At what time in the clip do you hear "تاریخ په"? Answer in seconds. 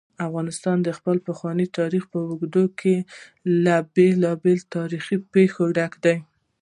1.77-2.19